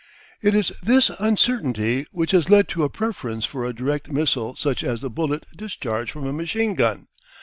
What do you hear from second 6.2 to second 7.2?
a machine gun.